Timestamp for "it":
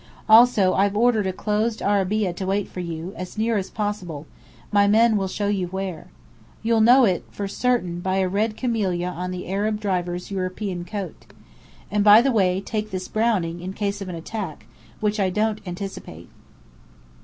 7.05-7.23